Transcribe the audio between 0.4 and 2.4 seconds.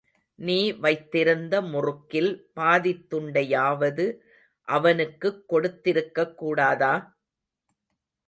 நீ வைத்திருந்த முறுக்கில்